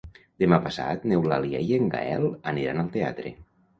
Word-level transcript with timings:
Demà 0.43 0.57
passat 0.63 1.05
n'Eulàlia 1.11 1.61
i 1.67 1.77
en 1.79 1.91
Gaël 1.97 2.25
aniran 2.53 2.85
al 2.85 2.91
teatre. 2.97 3.35